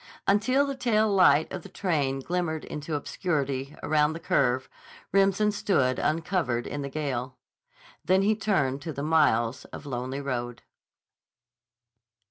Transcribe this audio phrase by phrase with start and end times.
[0.27, 4.67] Until the tail light of the train glimmered into obscurity around the curve,
[5.11, 7.37] Remsen stood uncovered in the gale.
[8.03, 10.63] Then he turned to the miles of lonely road.